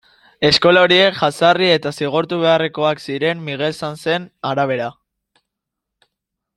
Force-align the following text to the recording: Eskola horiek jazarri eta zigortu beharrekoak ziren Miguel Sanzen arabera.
Eskola 0.47 0.81
horiek 0.85 1.19
jazarri 1.19 1.67
eta 1.73 1.91
zigortu 1.99 2.39
beharrekoak 2.45 3.05
ziren 3.11 3.45
Miguel 3.51 3.79
Sanzen 3.85 4.27
arabera. 4.55 4.89